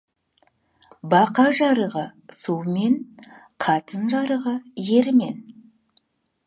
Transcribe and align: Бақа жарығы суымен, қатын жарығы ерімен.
Бақа 1.13 1.45
жарығы 1.59 2.05
суымен, 2.39 2.97
қатын 3.67 4.09
жарығы 4.17 4.57
ерімен. 5.01 5.39